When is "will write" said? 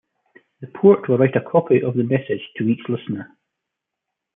1.07-1.35